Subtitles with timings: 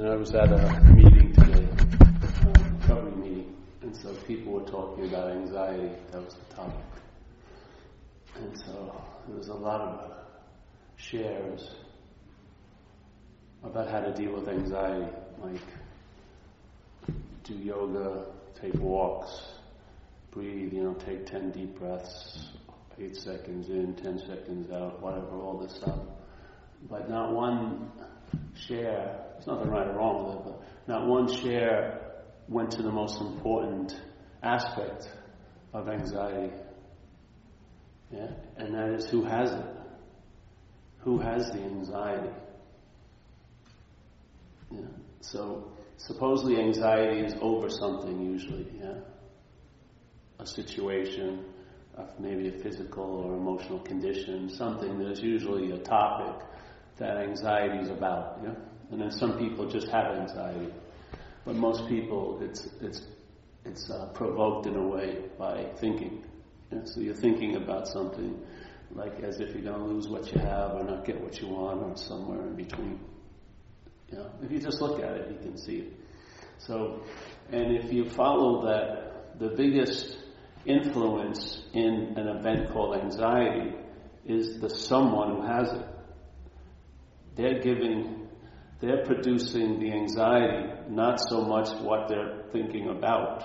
[0.00, 1.68] Know, I was at a meeting today,
[2.00, 5.90] a recovery meeting, and so people were talking about anxiety.
[6.10, 6.86] That was the topic.
[8.34, 10.12] And so there was a lot of
[10.96, 11.74] shares
[13.62, 15.06] about how to deal with anxiety,
[15.42, 15.60] like
[17.44, 18.24] do yoga,
[18.58, 19.52] take walks,
[20.30, 22.48] breathe, you know, take 10 deep breaths,
[22.98, 25.98] 8 seconds in, 10 seconds out, whatever, all this stuff.
[26.88, 27.92] But not one
[28.66, 32.00] share, there's nothing right or wrong with it, but not one share
[32.48, 33.98] went to the most important
[34.42, 35.08] aspect
[35.72, 36.52] of anxiety.
[38.12, 38.30] Yeah?
[38.56, 39.66] And that is who has it?
[41.00, 42.34] Who has the anxiety?
[44.70, 44.80] Yeah.
[45.20, 48.98] So supposedly anxiety is over something usually, yeah?
[50.38, 51.44] A situation,
[52.18, 54.98] maybe a physical or emotional condition, something.
[54.98, 56.46] There's usually a topic
[57.00, 58.38] that anxiety is about?
[58.90, 60.72] And then some people just have anxiety.
[61.44, 63.02] But most people, it's, it's,
[63.64, 66.24] it's uh, provoked in a way by thinking.
[66.84, 68.40] So you're thinking about something
[68.92, 71.48] like as if you're going to lose what you have or not get what you
[71.48, 73.00] want or somewhere in between.
[74.42, 75.92] If you just look at it, you can see it.
[76.58, 77.02] So,
[77.50, 80.18] and if you follow that, the biggest
[80.66, 83.72] influence in an event called anxiety
[84.26, 85.86] is the someone who has it.
[87.36, 88.28] They're giving,
[88.80, 93.44] they're producing the anxiety, not so much what they're thinking about,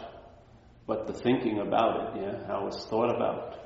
[0.88, 3.60] but the thinking about it, yeah, how it's thought about.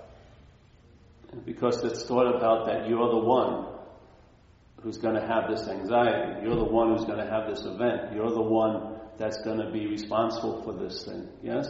[1.45, 3.67] Because it's thought about that you're the one
[4.81, 6.41] who's going to have this anxiety.
[6.43, 8.13] You're the one who's going to have this event.
[8.13, 11.27] You're the one that's going to be responsible for this thing.
[11.43, 11.67] Yes?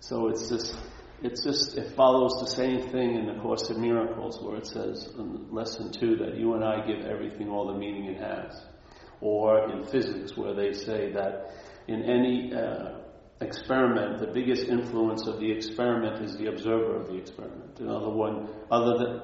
[0.00, 0.74] So it's just,
[1.22, 5.08] it's just, it follows the same thing in the Course of Miracles where it says
[5.18, 8.62] in lesson two that you and I give everything all the meaning it has.
[9.20, 11.50] Or in physics where they say that
[11.88, 12.98] in any uh,
[13.40, 17.80] experiment, the biggest influence of the experiment is the observer of the experiment.
[17.80, 19.22] In other, one, other than,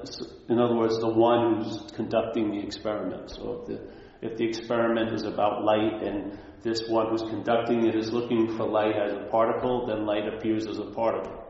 [0.49, 3.31] in other words, the one who's conducting the experiment.
[3.31, 3.87] So if the,
[4.21, 8.67] if the experiment is about light and this one who's conducting it is looking for
[8.67, 11.44] light as a particle, then light appears as a particle.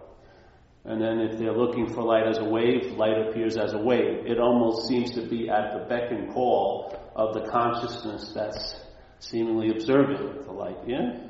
[0.86, 4.28] And then if they're looking for light as a wave, light appears as a wave.
[4.28, 8.76] It almost seems to be at the beck and call of the consciousness that's
[9.20, 10.78] seemingly observing the light.
[10.86, 11.26] Yeah?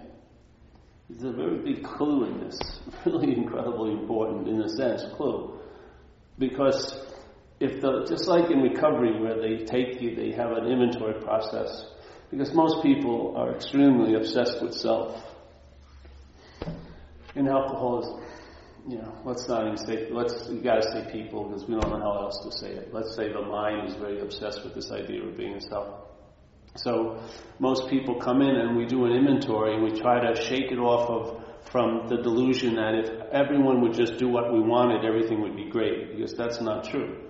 [1.10, 2.60] There's a very big clue in this.
[3.06, 5.60] Really incredibly important, in a sense, clue.
[6.38, 6.98] Because
[7.60, 11.86] if the, just like in recovery where they take you, they have an inventory process,
[12.30, 15.24] because most people are extremely obsessed with self.
[17.36, 18.25] In alcoholism,
[18.88, 22.00] you know, let's not even say, let's, you gotta say people because we don't know
[22.00, 22.94] how else to say it.
[22.94, 26.06] Let's say the mind is very obsessed with this idea of being a self.
[26.76, 27.24] So
[27.60, 30.78] most people come in and we do an inventory and we try to shake it
[30.78, 35.42] off of from the delusion that if everyone would just do what we wanted, everything
[35.42, 36.16] would be great.
[36.16, 37.22] Because that's not true.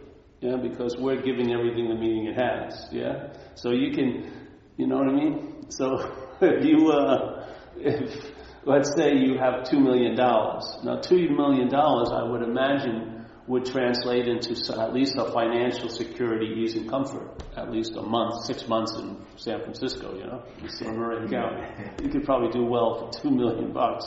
[0.41, 2.87] Yeah, because we're giving everything the meaning it has.
[2.91, 3.33] Yeah?
[3.55, 5.71] So you can, you know what I mean?
[5.71, 8.25] So if you, uh, if,
[8.65, 10.65] let's say you have two million dollars.
[10.83, 16.47] Now two million dollars, I would imagine, would translate into at least a financial security,
[16.61, 17.43] ease, and comfort.
[17.55, 20.43] At least a month, six months in San Francisco, you know,
[20.81, 21.91] in Marin County.
[22.03, 24.05] You could probably do well for two million bucks.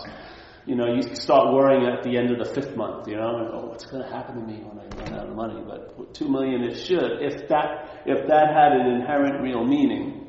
[0.67, 3.49] You know, you start worrying at the end of the fifth month, you know, and,
[3.55, 5.63] oh, what's going to happen to me when I run out of money?
[5.67, 7.23] But two million, it should.
[7.23, 10.28] If that, if that had an inherent real meaning,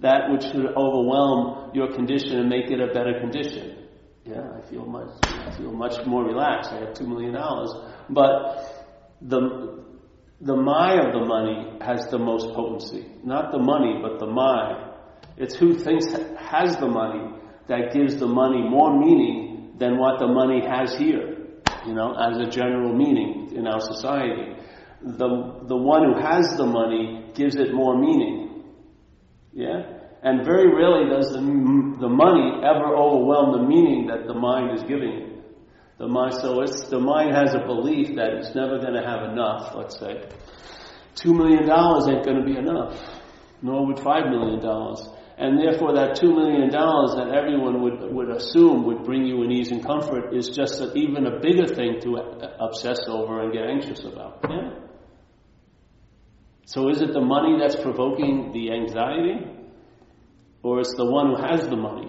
[0.00, 3.76] that which should overwhelm your condition and make it a better condition.
[4.24, 6.70] Yeah, I feel much, I feel much more relaxed.
[6.72, 7.70] I have two million dollars
[8.10, 8.88] but
[9.22, 9.84] the,
[10.40, 13.06] the my of the money has the most potency.
[13.22, 14.88] Not the money, but the my.
[15.36, 16.06] It's who thinks
[16.38, 17.34] has the money
[17.68, 21.36] that gives the money more meaning than what the money has here,
[21.86, 24.56] you know, as a general meaning in our society.
[25.02, 28.39] The, the one who has the money gives it more meaning.
[29.52, 29.82] Yeah?
[30.22, 34.82] And very rarely does the, the money ever overwhelm the meaning that the mind is
[34.82, 35.26] giving it.
[35.98, 39.30] The mind, so it's, the mind has a belief that it's never going to have
[39.32, 40.28] enough, let's say.
[41.14, 42.98] Two million dollars ain't going to be enough,
[43.62, 45.06] nor would five million dollars.
[45.36, 49.50] And therefore that two million dollars that everyone would, would assume would bring you an
[49.50, 53.52] ease and comfort is just a, even a bigger thing to uh, obsess over and
[53.52, 54.44] get anxious about.
[54.48, 54.89] Yeah?
[56.70, 59.44] So is it the money that's provoking the anxiety?
[60.62, 62.08] Or it's the one who has the money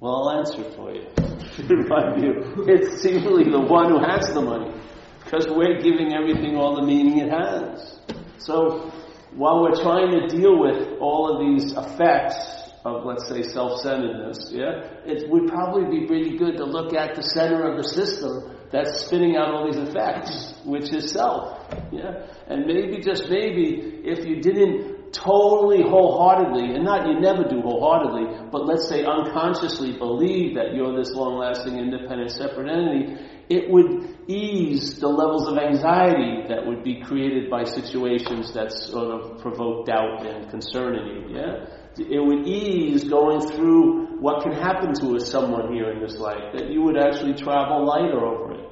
[0.00, 1.06] Well, I'll answer for you.
[1.70, 4.74] In my view, it's simply the one who has the money,
[5.22, 8.00] because we're giving everything all the meaning it has.
[8.38, 8.90] So
[9.36, 14.82] while we're trying to deal with all of these effects of, let's say, self-centeredness, yeah,
[15.06, 19.04] it would probably be pretty good to look at the center of the system that's
[19.04, 21.58] spinning out all these effects, which is self.
[21.92, 27.60] Yeah, and maybe just maybe if you didn't totally wholeheartedly, and not you never do
[27.60, 33.20] wholeheartedly, but let's say unconsciously believe that you're this long-lasting, independent, separate entity,
[33.50, 39.20] it would ease the levels of anxiety that would be created by situations that sort
[39.20, 41.36] of provoke doubt and concern in you.
[41.36, 41.66] Yeah,
[41.98, 46.52] it would ease going through what can happen to us someone here in this life.
[46.54, 48.68] That you would actually travel lighter over it.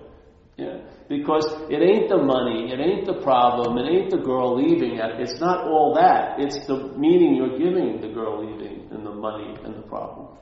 [0.57, 0.77] Yeah,
[1.09, 5.01] because it ain't the money, it ain't the problem, it ain't the girl leaving.
[5.01, 6.39] It's not all that.
[6.39, 10.37] It's the meaning you're giving the girl leaving and the money and the problem.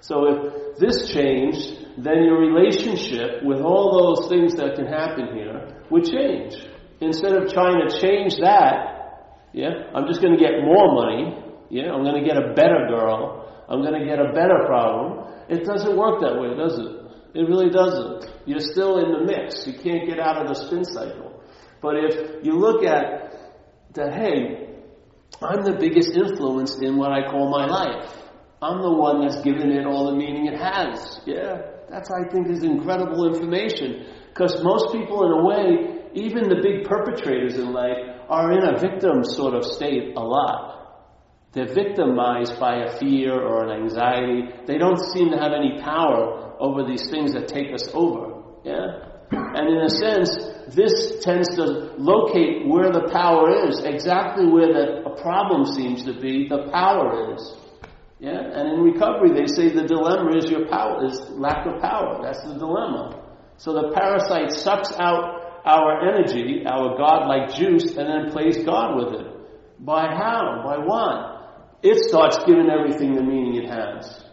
[0.00, 5.82] So if this changed, then your relationship with all those things that can happen here
[5.90, 6.54] would change.
[7.00, 11.36] Instead of trying to change that, yeah, I'm just going to get more money,
[11.70, 15.26] yeah, I'm going to get a better girl, I'm going to get a better problem.
[15.48, 17.38] It doesn't work that way, does it?
[17.38, 18.30] It really doesn't.
[18.46, 19.66] You're still in the mix.
[19.66, 21.42] You can't get out of the spin cycle.
[21.82, 23.32] But if you look at
[23.94, 24.66] that, hey,
[25.42, 28.10] I'm the biggest influence in what I call my life.
[28.62, 31.20] I'm the one that's given it all the meaning it has.
[31.26, 31.60] Yeah,
[31.90, 34.06] that's I think is incredible information.
[34.28, 37.98] Because most people, in a way, even the big perpetrators in life,
[38.28, 40.75] are in a victim sort of state a lot.
[41.56, 44.42] They're victimized by a fear or an anxiety.
[44.66, 48.42] They don't seem to have any power over these things that take us over.
[48.62, 49.08] Yeah?
[49.30, 50.36] And in a sense,
[50.74, 56.46] this tends to locate where the power is, exactly where the problem seems to be,
[56.46, 57.56] the power is.
[58.20, 58.38] Yeah?
[58.38, 62.20] And in recovery, they say the dilemma is your power, is lack of power.
[62.22, 63.18] That's the dilemma.
[63.56, 69.20] So the parasite sucks out our energy, our God-like juice, and then plays God with
[69.22, 69.26] it.
[69.80, 70.60] By how?
[70.62, 71.32] By what?
[71.82, 74.24] It starts giving everything the meaning it has.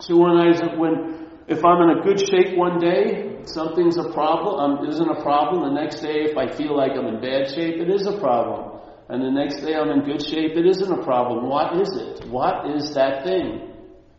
[0.00, 4.78] So when I, when, if I'm in a good shape one day, something's a problem,
[4.78, 5.74] um, isn't a problem.
[5.74, 8.72] The next day, if I feel like I'm in bad shape, it is a problem
[9.12, 11.46] and the next day I'm in good shape, it isn't a problem.
[11.46, 12.26] What is it?
[12.30, 13.68] What is that thing?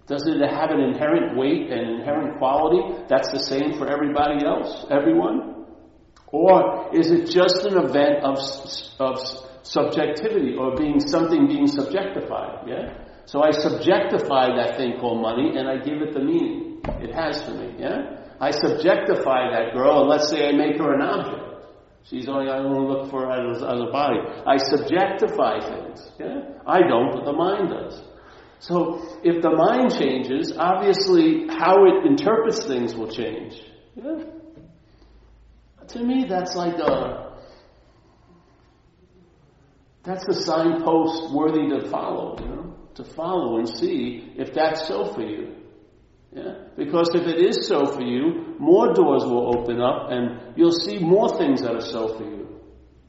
[0.06, 4.86] Does it have an inherent weight and inherent quality that's the same for everybody else,
[4.92, 5.66] everyone?
[6.28, 8.38] Or is it just an event of,
[9.00, 9.18] of
[9.64, 12.68] subjectivity or being something being subjectified?
[12.68, 12.94] Yeah?
[13.26, 17.42] So I subjectify that thing called money and I give it the meaning it has
[17.44, 17.76] for me.
[17.80, 18.20] Yeah?
[18.40, 21.50] I subjectify that girl and let's say I make her an object.
[22.04, 24.20] She's only, I only look for her as, as a body.
[24.46, 26.12] I subjectify things.
[26.20, 26.42] Yeah?
[26.68, 28.04] I don't, but the mind does.
[28.60, 33.62] So if the mind changes, obviously how it interprets things will change.
[33.96, 34.24] Yeah?
[35.88, 37.33] To me, that's like a
[40.04, 42.38] that's a signpost worthy to follow.
[42.40, 45.56] You know, to follow and see if that's so for you.
[46.32, 46.54] Yeah?
[46.76, 51.00] Because if it is so for you, more doors will open up and you'll see
[51.00, 52.60] more things that are so for you.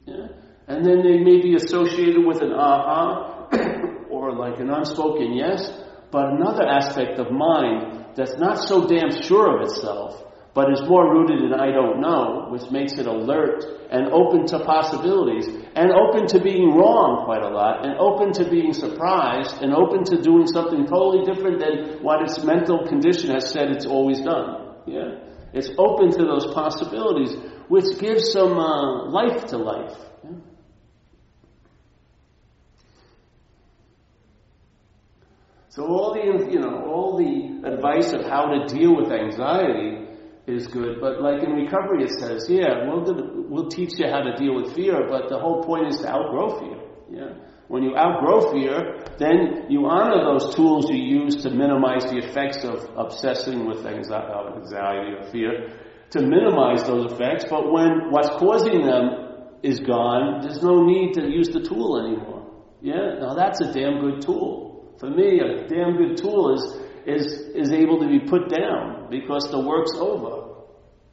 [0.06, 0.26] Yeah?
[0.68, 3.48] And then they may be associated with an aha
[4.10, 5.70] or like an unspoken yes,
[6.10, 10.22] but another aspect of mind that's not so damn sure of itself
[10.54, 14.60] but is more rooted in I don't know, which makes it alert and open to
[14.64, 19.74] possibilities, and open to being wrong quite a lot, and open to being surprised, and
[19.74, 24.20] open to doing something totally different than what its mental condition has said it's always
[24.20, 24.74] done.
[24.86, 25.18] Yeah?
[25.52, 27.34] It's open to those possibilities,
[27.68, 29.96] which gives some uh, life to life.
[35.68, 40.03] So all the you know all the advice of how to deal with anxiety
[40.46, 41.00] is good.
[41.00, 43.04] But like in recovery, it says, yeah, we'll,
[43.48, 46.58] we'll teach you how to deal with fear, but the whole point is to outgrow
[46.58, 46.78] fear.
[47.10, 47.34] Yeah.
[47.68, 52.62] When you outgrow fear, then you honor those tools you use to minimize the effects
[52.62, 55.78] of obsessing with anxiety or fear,
[56.10, 57.46] to minimize those effects.
[57.48, 62.46] But when what's causing them is gone, there's no need to use the tool anymore.
[62.82, 63.18] Yeah.
[63.18, 64.94] Now that's a damn good tool.
[65.00, 69.50] For me, a damn good tool is is, is able to be put down because
[69.50, 70.54] the work's over.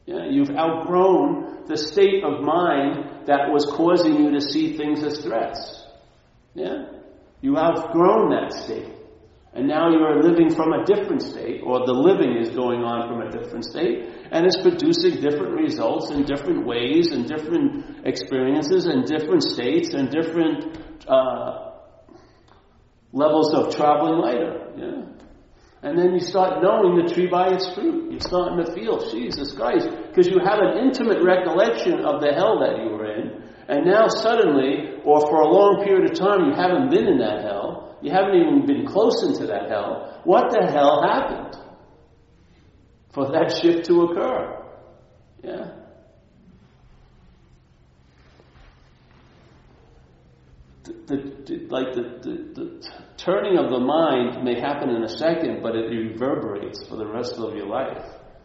[0.06, 5.20] Yeah, you've outgrown the state of mind that was causing you to see things as
[5.20, 5.86] threats.
[6.54, 6.86] Yeah?
[7.40, 8.88] You outgrown that state.
[9.54, 13.08] And now you are living from a different state, or the living is going on
[13.08, 18.86] from a different state, and it's producing different results in different ways, and different experiences,
[18.86, 21.72] and different states, and different uh,
[23.12, 24.72] levels of traveling lighter.
[24.78, 25.21] Yeah?
[25.82, 28.12] And then you start knowing the tree by its fruit.
[28.12, 32.60] You're starting to feel, Jesus Christ, because you have an intimate recollection of the hell
[32.60, 36.54] that you were in, And now suddenly, or for a long period of time, you
[36.54, 37.98] haven't been in that hell.
[38.00, 40.20] You haven't even been close into that hell.
[40.24, 41.56] What the hell happened
[43.12, 44.64] for that shift to occur?
[45.42, 45.81] Yeah.
[50.84, 50.92] The,
[51.46, 55.76] the, like the, the, the turning of the mind may happen in a second, but
[55.76, 58.02] it reverberates for the rest of your life.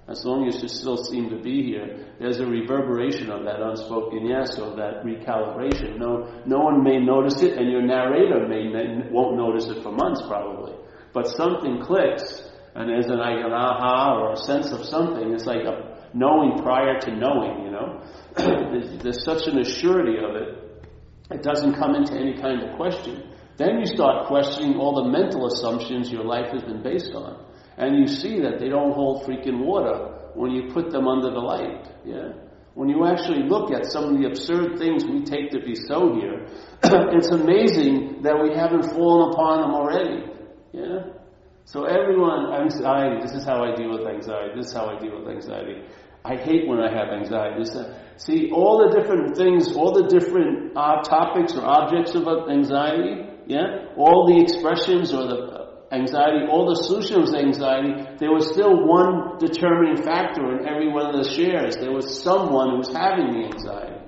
[0.07, 4.25] As long as you still seem to be here, there's a reverberation of that unspoken
[4.25, 5.97] yes or that recalibration.
[5.97, 8.71] No, no one may notice it, and your narrator may,
[9.11, 10.73] won't notice it for months probably.
[11.13, 12.23] But something clicks,
[12.73, 15.33] and there's an, like an aha or a sense of something.
[15.33, 17.65] It's like a knowing prior to knowing.
[17.65, 18.03] You know,
[18.37, 20.66] there's, there's such an assurity of it.
[21.29, 23.23] It doesn't come into any kind of question.
[23.57, 27.43] Then you start questioning all the mental assumptions your life has been based on.
[27.77, 31.39] And you see that they don't hold freaking water when you put them under the
[31.39, 31.87] light.
[32.05, 32.33] Yeah?
[32.75, 36.13] When you actually look at some of the absurd things we take to be so
[36.13, 36.45] here,
[37.17, 40.23] it's amazing that we haven't fallen upon them already.
[40.71, 41.17] Yeah?
[41.65, 45.19] So everyone, anxiety, this is how I deal with anxiety, this is how I deal
[45.19, 45.81] with anxiety.
[46.27, 47.63] I hate when I have anxiety.
[48.17, 53.93] See, all the different things, all the different uh, topics or objects of anxiety, yeah,
[53.95, 55.57] all the expressions or the
[55.91, 61.23] anxiety, all the solutions anxiety, there was still one determining factor in every one of
[61.23, 61.77] the shares.
[61.77, 64.03] There was someone who was having the anxiety.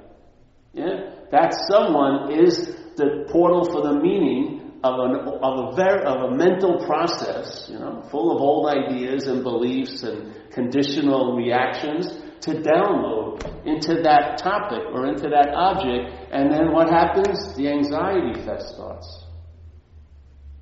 [0.74, 1.16] Yeah?
[1.32, 5.00] That someone is the portal for the meaning of,
[5.42, 10.34] of, a, of a mental process, you know, full of old ideas and beliefs and
[10.52, 12.08] conditional reactions
[12.42, 16.32] to download into that topic or into that object.
[16.32, 17.56] And then what happens?
[17.56, 19.26] The anxiety fest starts.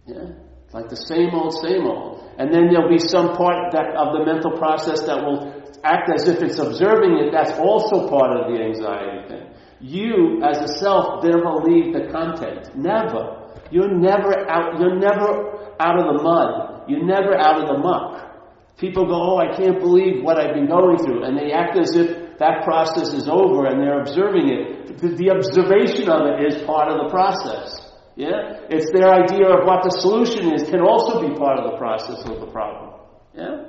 [0.08, 0.34] Yeah?
[0.74, 2.30] Like the same old, same old.
[2.40, 6.28] And then there'll be some part that, of the mental process that will act as
[6.28, 7.32] if it's observing it.
[7.32, 9.54] That's also part of the anxiety thing.
[9.80, 12.76] You, as a self, never leave the content.
[12.76, 13.47] Never.
[13.72, 16.90] You're never out, you're never out of the mud.
[16.90, 18.78] You're never out of the muck.
[18.78, 21.24] People go, oh, I can't believe what I've been going through.
[21.24, 24.98] And they act as if that process is over and they're observing it.
[25.02, 27.74] The, the observation of it is part of the process.
[28.16, 28.62] Yeah?
[28.70, 32.24] It's their idea of what the solution is can also be part of the process
[32.26, 33.02] of the problem.
[33.34, 33.66] Yeah?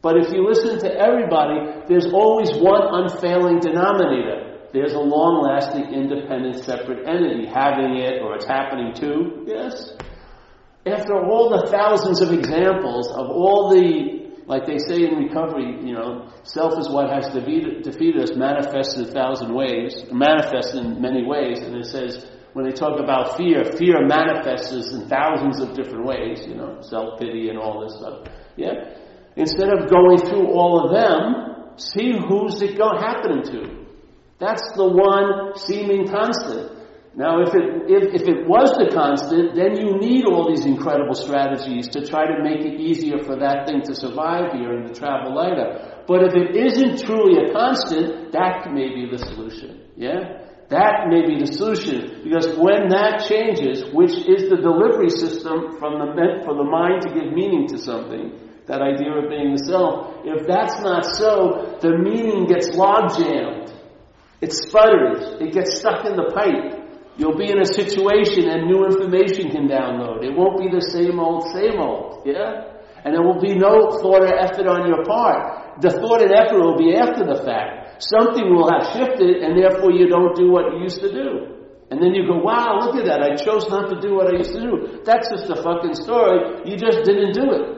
[0.00, 4.47] But if you listen to everybody, there's always one unfailing denominator.
[4.72, 9.44] There's a long lasting, independent, separate entity having it or it's happening to.
[9.46, 9.96] Yes?
[10.86, 15.94] After all the thousands of examples of all the, like they say in recovery, you
[15.94, 21.00] know, self is what has defeated, defeated us, manifested in a thousand ways, manifested in
[21.00, 25.76] many ways, and it says, when they talk about fear, fear manifests in thousands of
[25.76, 28.26] different ways, you know, self pity and all this stuff.
[28.56, 28.96] Yeah?
[29.36, 33.77] Instead of going through all of them, see who's it going happening to.
[34.38, 36.78] That's the one seeming constant.
[37.18, 41.14] Now, if it, if, if it was the constant, then you need all these incredible
[41.14, 44.94] strategies to try to make it easier for that thing to survive here and to
[44.94, 46.04] travel lighter.
[46.06, 49.82] But if it isn't truly a constant, that may be the solution.
[49.96, 50.46] Yeah?
[50.70, 55.98] That may be the solution because when that changes, which is the delivery system from
[55.98, 60.22] the for the mind to give meaning to something, that idea of being the self,
[60.24, 63.72] if that's not so, the meaning gets log jammed.
[64.40, 65.40] It sputters.
[65.40, 66.78] It gets stuck in the pipe.
[67.16, 70.22] You'll be in a situation and new information can download.
[70.22, 72.22] It won't be the same old, same old.
[72.24, 72.78] Yeah?
[73.04, 75.80] And there will be no thought or effort on your part.
[75.82, 79.90] The thought and effort will be after the fact something will have shifted and therefore
[79.90, 81.58] you don't do what you used to do.
[81.90, 83.22] And then you go, wow, look at that.
[83.22, 85.02] I chose not to do what I used to do.
[85.04, 86.62] That's just a fucking story.
[86.68, 87.77] You just didn't do it.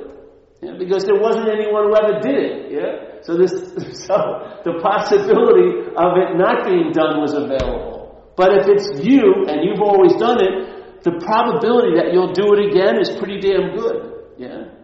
[0.63, 2.73] Yeah, because there wasn't anyone who ever did it.
[2.73, 3.23] Yeah?
[3.23, 3.53] So this,
[4.07, 8.33] so the possibility of it not being done was available.
[8.37, 12.73] But if it's you and you've always done it, the probability that you'll do it
[12.73, 14.37] again is pretty damn good.
[14.37, 14.77] Yeah?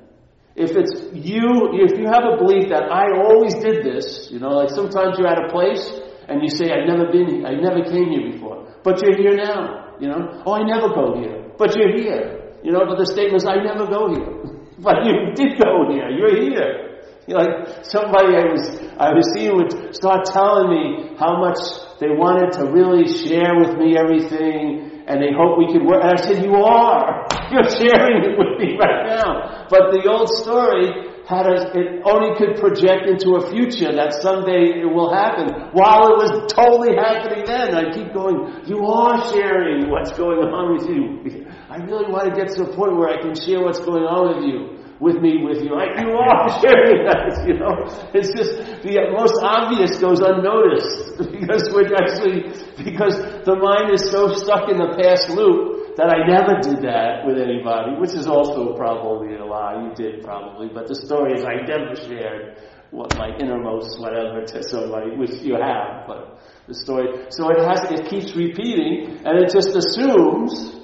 [0.57, 4.57] If it's you, if you have a belief that I always did this, you know,
[4.57, 5.85] like sometimes you're at a place
[6.29, 9.93] and you say, I've never been, I never came here before, but you're here now,
[10.01, 10.43] you know.
[10.47, 12.89] Oh, I never go here, but you're here, you know.
[12.89, 16.09] But the statement is, I never go here, but you did go here.
[16.11, 17.01] You're here.
[17.27, 18.65] You know, like somebody I was
[18.99, 21.59] I was seeing would start telling me how much
[21.99, 26.03] they wanted to really share with me everything and they hope we could work.
[26.03, 27.27] And I said, you are.
[27.51, 29.67] You're sharing it with me right now.
[29.71, 34.79] But the old story had a, it only could project into a future that someday
[34.79, 37.75] it will happen while it was totally happening then.
[37.75, 41.47] I keep going, you are sharing what's going on with you.
[41.69, 44.39] I really want to get to the point where I can share what's going on
[44.39, 44.76] with you.
[45.01, 45.75] With me with you.
[45.75, 47.85] Like you are sharing that, you know.
[48.15, 52.49] It's just the most obvious goes unnoticed because we're actually
[52.81, 57.25] because the mind is so stuck in the past loop that I never did that
[57.25, 59.89] with anybody, which is also probably a lie.
[59.89, 62.59] You did probably, but the story is I never shared
[62.91, 66.39] what my innermost whatever to somebody, which you have, but
[66.69, 67.27] the story.
[67.31, 70.77] So it has it keeps repeating, and it just assumes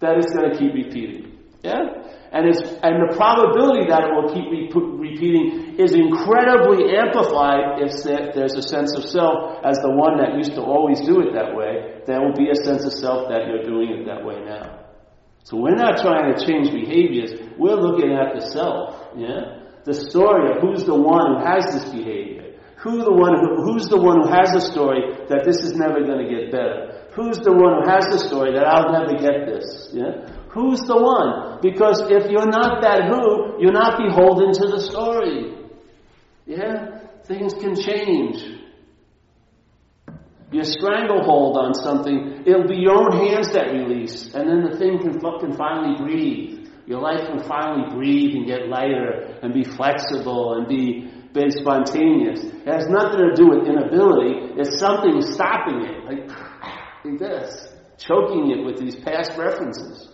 [0.00, 1.38] that it's going to keep repeating.
[1.62, 2.00] Yeah?
[2.32, 8.54] And, and the probability that it will keep re- repeating is incredibly amplified if there's
[8.54, 12.06] a sense of self as the one that used to always do it that way.
[12.06, 14.86] There will be a sense of self that you're doing it that way now.
[15.42, 17.34] So we're not trying to change behaviors.
[17.58, 19.10] We're looking at the self.
[19.16, 19.66] Yeah?
[19.84, 22.54] The story of who's the one who has this behavior.
[22.78, 26.00] Who the one who, who's the one who has the story that this is never
[26.06, 27.10] going to get better?
[27.12, 29.90] Who's the one who has the story that I'll never get this?
[29.92, 30.30] Yeah?
[30.50, 31.60] Who's the one?
[31.62, 35.54] Because if you're not that who, you're not beholden to the story.
[36.44, 36.98] Yeah?
[37.24, 38.60] Things can change.
[40.50, 44.98] You stranglehold on something, it'll be your own hands that release, and then the thing
[44.98, 46.66] can, can finally breathe.
[46.86, 52.42] Your life can finally breathe and get lighter and be flexible and be, be spontaneous.
[52.42, 54.58] It has nothing to do with inability.
[54.58, 56.28] It's something stopping it, like,
[57.04, 60.08] like this, choking it with these past references.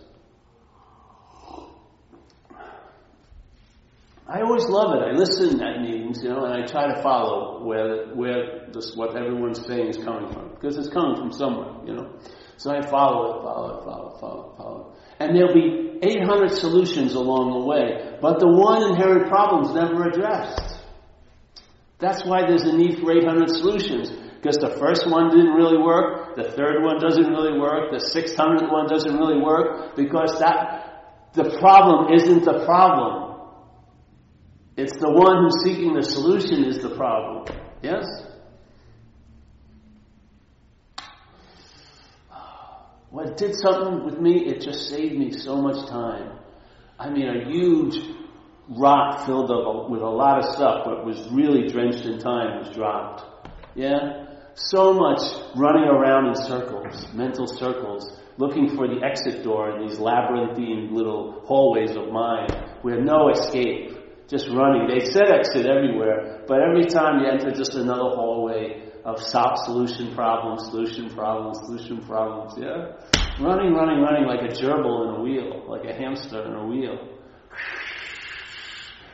[4.29, 5.03] I always love it.
[5.03, 9.15] I listen at meetings, you know, and I try to follow where where this what
[9.15, 12.11] everyone's saying is coming from because it's coming from somewhere, you know.
[12.57, 15.23] So I follow it, follow it, follow it, follow it, follow it.
[15.23, 20.09] And there'll be 800 solutions along the way, but the one inherent problem is never
[20.09, 20.77] addressed.
[21.99, 24.11] That's why there's a need for 800 solutions.
[24.37, 28.71] Because the first one didn't really work, the third one doesn't really work, the 600th
[28.71, 33.26] one doesn't really work, because that, the problem isn't the problem.
[34.77, 37.45] It's the one who's seeking the solution is the problem.
[37.81, 38.05] Yes?
[43.09, 46.37] Well, it did something with me, it just saved me so much time.
[46.99, 47.95] I mean, a huge
[48.69, 52.69] rock filled up with a lot of stuff, but was really drenched in time, was
[52.75, 53.23] dropped.
[53.73, 54.25] Yeah?
[54.53, 55.21] So much
[55.55, 61.41] running around in circles, mental circles, looking for the exit door in these labyrinthine little
[61.45, 63.96] hallways of mind where no escape
[64.27, 64.87] just running.
[64.87, 70.13] They said exit everywhere, but every time you enter just another hallway of stop solution
[70.13, 72.91] problems, solution problems, solution problems, yeah?
[73.39, 77.17] Running, running, running like a gerbil in a wheel, like a hamster in a wheel.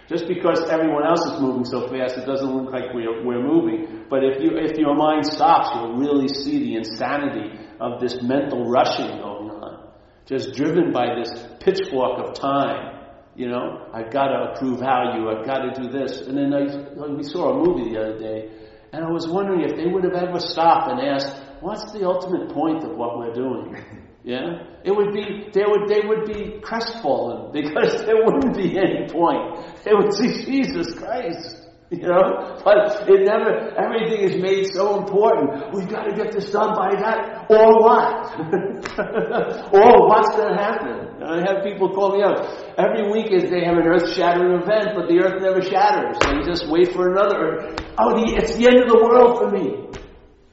[0.10, 4.06] Just because everyone else is moving so fast, it doesn't look like we're, we're moving.
[4.10, 8.65] But if, you, if your mind stops, you'll really see the insanity of this mental
[8.65, 9.89] rushing going on.
[10.26, 13.03] Just driven by this pitchfork of time
[13.36, 15.30] you know, I've got to prove value.
[15.30, 16.22] I've got to do this.
[16.22, 18.50] And then I, we saw a movie the other day,
[18.91, 22.50] and I was wondering if they would have ever stopped and asked, "What's the ultimate
[22.54, 23.76] point of what we're doing?"
[24.26, 29.06] Yeah, it would be they would they would be crestfallen because there wouldn't be any
[29.12, 29.84] point.
[29.84, 31.62] They would see Jesus Christ.
[32.01, 35.75] You know, but it never, everything is made so important.
[35.75, 38.34] We've got to get this done by that, or what?
[39.77, 41.21] or what's going to happen?
[41.21, 42.49] I have people call me up.
[42.79, 46.17] Every week is they have an earth-shattering event, but the earth never shatters.
[46.34, 47.75] You just wait for another.
[47.99, 49.86] Oh, the, it's the end of the world for me.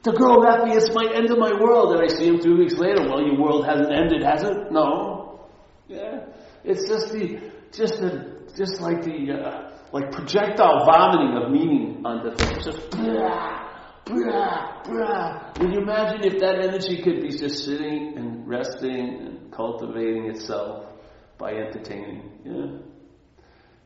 [0.03, 1.95] The girl left me, it's my end of my world.
[1.95, 3.09] And I see him two weeks later.
[3.09, 4.71] Well, your world hasn't ended, has it?
[4.71, 5.49] No.
[5.87, 6.25] Yeah.
[6.63, 12.35] It's just the, just the, just like the, uh, like projectile vomiting of meaning onto
[12.35, 12.65] things.
[12.65, 13.69] Just blah,
[14.05, 15.53] blah, blah.
[15.53, 20.93] Can you imagine if that energy could be just sitting and resting and cultivating itself
[21.37, 22.31] by entertaining?
[22.45, 22.77] Yeah.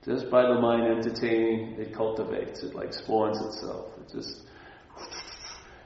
[0.05, 3.87] Just by the mind entertaining, it cultivates, it like spawns itself.
[3.99, 4.45] It just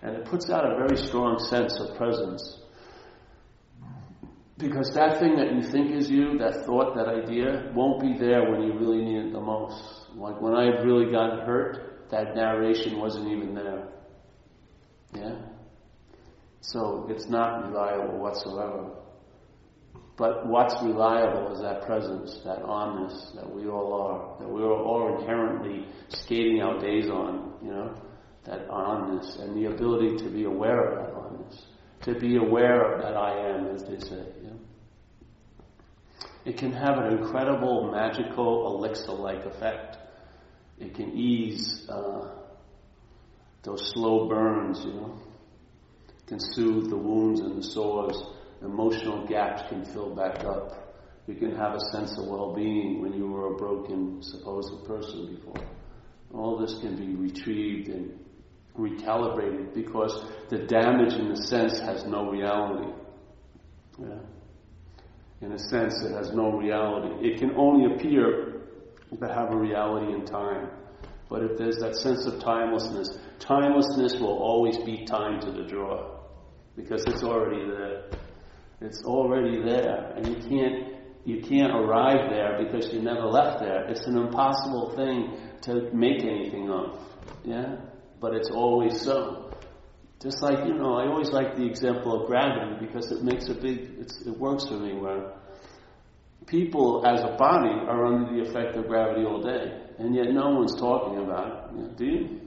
[0.02, 2.58] and it puts out a very strong sense of presence.
[4.60, 8.52] Because that thing that you think is you, that thought, that idea, won't be there
[8.52, 9.82] when you really need it the most.
[10.16, 13.88] Like when I really got hurt, that narration wasn't even there.
[15.16, 15.36] Yeah?
[16.60, 18.92] So it's not reliable whatsoever.
[20.18, 24.74] But what's reliable is that presence, that onness that we all are, that we are
[24.74, 27.96] all inherently skating our days on, you know,
[28.44, 31.62] that onness and the ability to be aware of that onness,
[32.02, 34.26] to be aware of that I am, as they say.
[36.46, 39.98] It can have an incredible, magical, elixir-like effect
[40.80, 42.30] it can ease uh,
[43.64, 45.20] those slow burns, you know.
[46.08, 48.16] It can soothe the wounds and the sores.
[48.62, 50.96] Emotional gaps can fill back up.
[51.28, 55.68] You can have a sense of well-being when you were a broken, supposed person before.
[56.34, 58.18] All this can be retrieved and
[58.78, 62.92] recalibrated because the damage in the sense has no reality.
[64.00, 64.20] Yeah.
[65.42, 67.28] In a sense, it has no reality.
[67.28, 68.62] It can only appear
[69.18, 70.70] to have a reality in time.
[71.30, 76.20] But if there's that sense of timelessness, timelessness will always be time to the draw
[76.76, 78.06] because it's already there.
[78.82, 83.88] It's already there, and you can't you can't arrive there because you never left there.
[83.90, 86.98] It's an impossible thing to make anything of.
[87.44, 87.76] Yeah,
[88.20, 89.52] but it's always so.
[90.22, 93.54] Just like you know, I always like the example of gravity because it makes a
[93.54, 94.06] big.
[94.26, 95.34] it works for me where
[96.46, 100.50] people as a body are under the effect of gravity all day, and yet no
[100.50, 101.98] one's talking about it.
[101.98, 102.40] do you?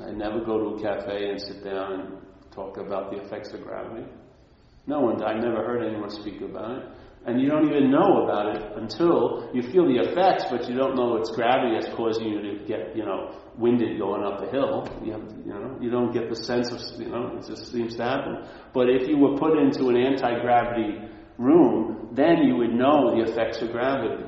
[0.00, 2.18] I never go to a cafe and sit down and
[2.52, 4.06] talk about the effects of gravity.
[4.86, 6.88] No one, I never heard anyone speak about it.
[7.26, 10.94] And you don't even know about it until you feel the effects, but you don't
[10.94, 14.86] know it's gravity that's causing you to get, you know, winded going up a hill.
[15.02, 17.96] You, have, you know, you don't get the sense of, you know, it just seems
[17.96, 18.46] to happen.
[18.74, 21.08] But if you were put into an anti-gravity
[21.38, 24.24] room, then you would know the effects of gravity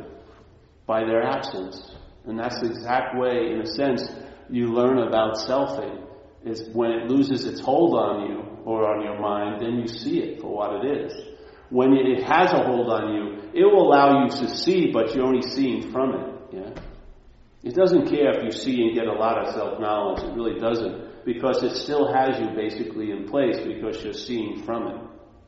[0.86, 1.94] by their absence.
[2.24, 4.08] And that's the exact way, in a sense,
[4.48, 6.04] you learn about selfing.
[6.46, 10.20] Is when it loses its hold on you or on your mind, then you see
[10.20, 11.35] it for what it is.
[11.70, 15.26] When it has a hold on you, it will allow you to see, but you're
[15.26, 16.56] only seeing from it.
[16.56, 16.70] Yeah?
[17.64, 20.22] It doesn't care if you see and get a lot of self-knowledge.
[20.22, 21.24] It really doesn't.
[21.24, 25.06] Because it still has you basically in place because you're seeing from it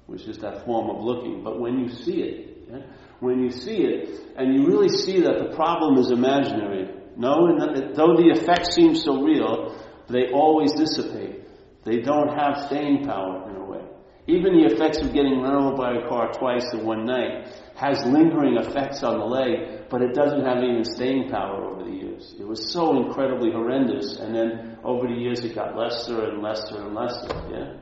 [0.08, 1.44] which is that form of looking.
[1.44, 2.80] But when you see it, yeah,
[3.20, 7.94] when you see it, and you really see that the problem is imaginary, no, and
[7.94, 9.78] though the effects seem so real,
[10.08, 11.44] they always dissipate.
[11.84, 13.84] They don't have staying power in a way.
[14.28, 18.04] Even the effects of getting run over by a car twice in one night has
[18.04, 22.34] lingering effects on the leg, but it doesn't have even staying power over the years.
[22.38, 26.76] It was so incredibly horrendous, and then over the years it got lesser and lesser
[26.76, 27.28] and lesser.
[27.50, 27.74] Yeah.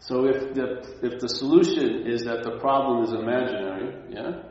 [0.00, 0.66] So if the,
[1.02, 4.42] if the solution is that the problem is imaginary, yeah?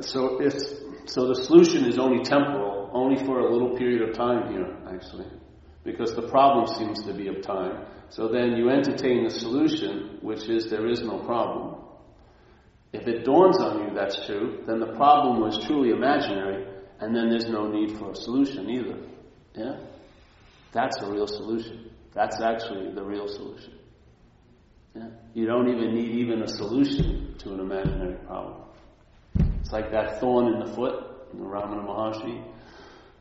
[0.00, 0.54] So if,
[1.06, 5.26] so the solution is only temporal, only for a little period of time here, actually.
[5.84, 7.86] Because the problem seems to be of time.
[8.10, 11.76] So then you entertain the solution, which is there is no problem.
[12.92, 16.66] If it dawns on you that's true, then the problem was truly imaginary,
[17.00, 18.98] and then there's no need for a solution either.
[19.54, 19.76] Yeah?
[20.72, 21.90] That's a real solution.
[22.14, 23.74] That's actually the real solution.
[24.94, 25.08] Yeah?
[25.34, 28.62] You don't even need even a solution to an imaginary problem.
[29.60, 32.42] It's like that thorn in the foot in the Ramana Maharshi,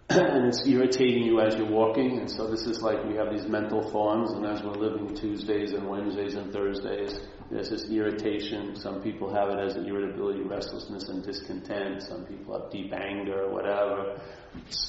[0.09, 3.45] and it's irritating you as you're walking, and so this is like we have these
[3.45, 7.19] mental thorns, and as we're living Tuesdays and Wednesdays and Thursdays,
[7.51, 8.75] there's this irritation.
[8.75, 12.03] Some people have it as irritability, restlessness, and discontent.
[12.03, 14.21] Some people have deep anger or whatever.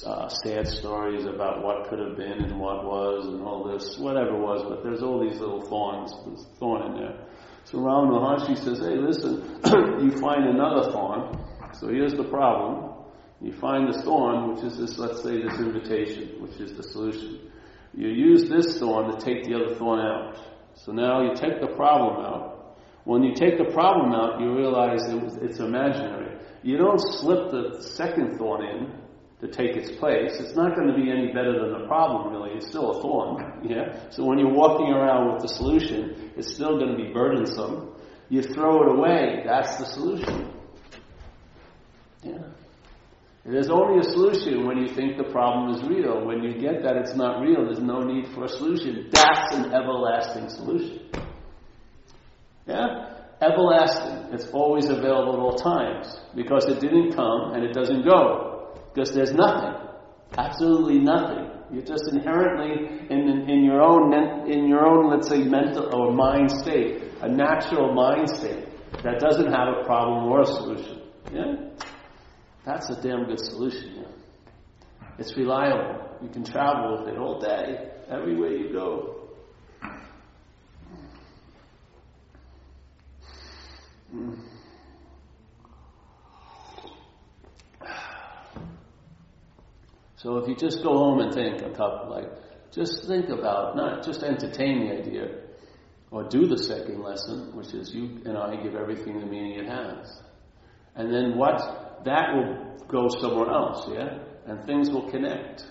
[0.05, 4.35] Uh, sad stories about what could have been and what was and all this, whatever
[4.35, 7.27] it was, but there's all these little thorns, there's thorn in there.
[7.65, 9.59] So Ramana Maharshi says, hey, listen,
[10.01, 11.37] you find another thorn.
[11.73, 12.98] So here's the problem.
[13.41, 17.39] You find this thorn, which is this, let's say, this invitation, which is the solution.
[17.93, 20.37] You use this thorn to take the other thorn out.
[20.75, 22.77] So now you take the problem out.
[23.05, 26.37] When you take the problem out, you realize it it's imaginary.
[26.63, 28.91] You don't slip the second thorn in
[29.39, 30.35] to take its place.
[30.39, 32.51] It's not going to be any better than the problem, really.
[32.51, 33.61] It's still a thorn.
[33.63, 34.09] Yeah?
[34.09, 37.95] So when you're walking around with the solution, it's still going to be burdensome.
[38.27, 39.43] You throw it away.
[39.45, 40.53] That's the solution.
[42.21, 42.39] Yeah.
[43.49, 46.23] There's only a solution when you think the problem is real.
[46.23, 49.09] When you get that it's not real, there's no need for a solution.
[49.11, 51.09] That's an everlasting solution.
[52.67, 53.25] Yeah?
[53.41, 54.33] Everlasting.
[54.33, 56.19] It's always available at all times.
[56.35, 58.77] Because it didn't come and it doesn't go.
[58.93, 59.73] Because there's nothing.
[60.37, 61.49] Absolutely nothing.
[61.71, 64.13] You're just inherently in, in, in your own
[64.47, 68.65] in your own let's say mental or mind state, a natural mind state
[69.03, 71.01] that doesn't have a problem or a solution.
[71.31, 71.69] Yeah?
[72.65, 74.05] That's a damn good solution.
[75.17, 76.17] It's reliable.
[76.21, 79.15] You can travel with it all day, everywhere you go.
[90.17, 92.29] So if you just go home and think a couple, like,
[92.71, 95.27] just think about, not just entertain the idea,
[96.11, 99.67] or do the second lesson, which is you and I give everything the meaning it
[99.67, 100.21] has.
[100.95, 104.19] And then what that will go somewhere else, yeah?
[104.45, 105.65] And things will connect.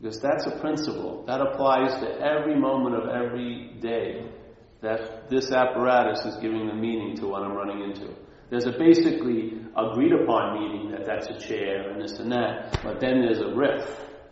[0.00, 1.24] Because that's a principle.
[1.26, 4.28] That applies to every moment of every day
[4.82, 8.14] that this apparatus is giving the meaning to what I'm running into.
[8.50, 13.00] There's a basically agreed upon meaning that that's a chair and this and that, but
[13.00, 13.84] then there's a riff,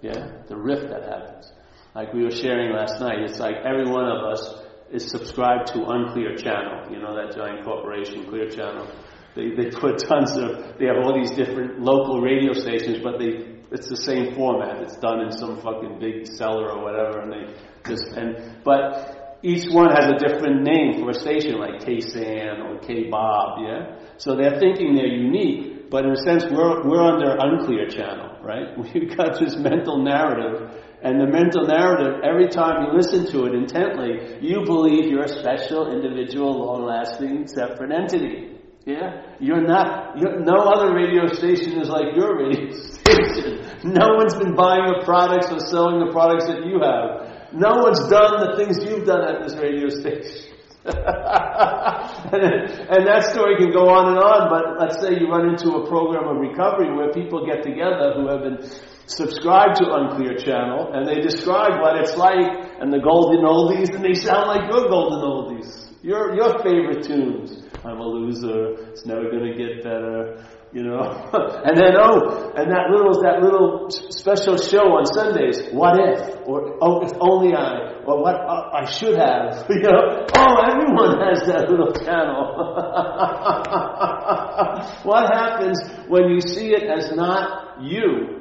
[0.02, 1.50] yeah, the riff that happens.
[1.94, 5.85] Like we were sharing last night, it's like every one of us is subscribed to
[5.87, 8.87] Unclear Channel, you know that giant corporation, Clear Channel.
[9.34, 13.60] They, they put tons of, they have all these different local radio stations, but they,
[13.70, 14.82] it's the same format.
[14.82, 17.54] It's done in some fucking big cellar or whatever, and they
[17.88, 22.78] just, and, but each one has a different name for a station, like K-San or
[22.80, 23.98] K-Bob, yeah?
[24.18, 28.76] So they're thinking they're unique, but in a sense, we're, we're under unclear channel, right?
[28.94, 30.70] We've got this mental narrative,
[31.02, 35.28] and the mental narrative, every time you listen to it intently, you believe you're a
[35.28, 38.51] special, individual, long-lasting, separate entity.
[38.84, 39.36] Yeah?
[39.38, 43.62] You're not, you're, no other radio station is like your radio station.
[43.84, 47.54] No one's been buying the products or selling the products that you have.
[47.54, 50.50] No one's done the things you've done at this radio station.
[50.84, 52.42] and,
[52.90, 55.86] and that story can go on and on, but let's say you run into a
[55.86, 58.58] program of recovery where people get together who have been
[59.06, 64.02] subscribed to Unclear Channel and they describe what it's like and the golden oldies and
[64.02, 65.86] they sound like your golden oldies.
[66.02, 67.62] Your, your favorite tunes.
[67.84, 68.76] I'm a loser.
[68.90, 70.42] It's never going to get better.
[70.72, 71.02] You know,
[71.66, 75.60] and then oh, and that little that little special show on Sundays.
[75.70, 76.48] What if?
[76.48, 78.00] Or oh, if only I.
[78.06, 79.66] Or what uh, I should have.
[79.68, 80.24] You know.
[80.34, 82.56] Oh, everyone has that little channel.
[85.02, 88.40] what happens when you see it as not you?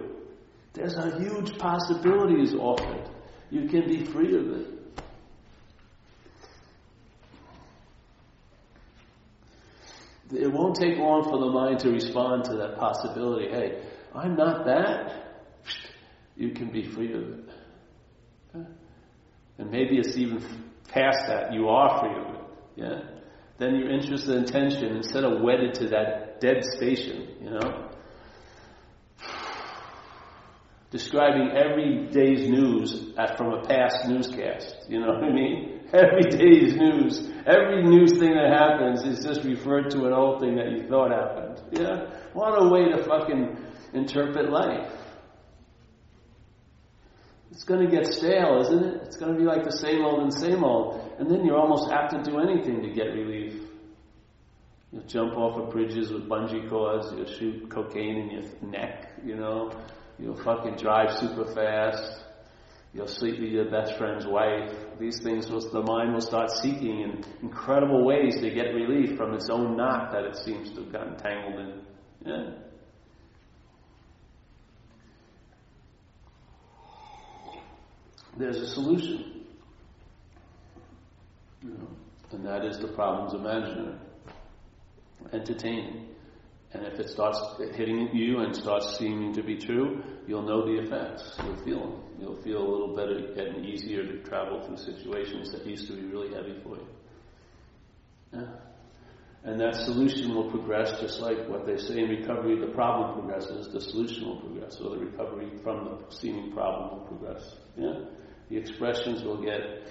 [0.73, 3.09] There's a huge possibility is offered.
[3.49, 4.80] You can be free of it.
[10.33, 13.49] It won't take long for the mind to respond to that possibility.
[13.49, 15.43] Hey, I'm not that.
[16.35, 17.49] You can be free of it.
[19.57, 20.39] And maybe it's even
[20.87, 21.53] past that.
[21.53, 22.41] You are free of it.
[22.75, 23.01] Yeah?
[23.57, 27.89] Then your interest and intention, instead of wedded to that dead station, you know,
[30.89, 34.75] describing every day's news from a past newscast.
[34.89, 35.70] You know what I mean?
[35.93, 40.55] Every day's news, every news thing that happens is just referred to an old thing
[40.55, 41.61] that you thought happened.
[41.71, 42.09] Yeah?
[42.31, 43.57] What a way to fucking
[43.93, 44.89] interpret life.
[47.51, 49.01] It's going to get stale, isn't it?
[49.03, 51.11] It's going to be like the same old and same old.
[51.19, 53.61] And then you're almost apt to do anything to get relief.
[54.93, 57.11] You'll jump off of bridges with bungee cords.
[57.13, 59.71] You'll shoot cocaine in your neck, you know.
[60.17, 62.23] You'll fucking drive super fast.
[62.93, 64.69] You'll sleep with your best friend's wife.
[64.99, 69.49] These things the mind will start seeking in incredible ways to get relief from its
[69.49, 71.81] own knot that it seems to have gotten tangled in.
[72.25, 72.49] Yeah.
[78.37, 79.45] There's a solution.
[81.63, 81.87] You know,
[82.31, 83.95] and that is the problem's imaginary.
[85.31, 86.07] Entertaining.
[86.73, 87.39] And if it starts
[87.75, 91.35] hitting you and starts seeming to be true, you'll know the effects.
[91.43, 92.03] You'll feel them.
[92.19, 96.03] You'll feel a little better, getting easier to travel through situations that used to be
[96.03, 96.87] really heavy for you.
[98.33, 98.47] Yeah.
[99.43, 103.73] And that solution will progress just like what they say in recovery, the problem progresses,
[103.73, 107.55] the solution will progress, or the recovery from the seeming problem will progress.
[107.75, 108.01] Yeah?
[108.49, 109.87] The expressions will get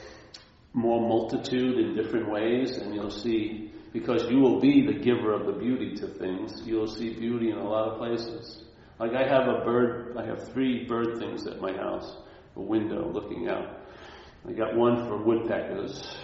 [0.73, 5.47] more multitude in different ways, and you'll see because you will be the giver of
[5.47, 6.63] the beauty to things.
[6.65, 8.65] You'll see beauty in a lot of places.
[8.99, 12.17] Like I have a bird, I have three bird things at my house,
[12.57, 13.81] a window looking out.
[14.49, 16.17] I got one for woodpeckers.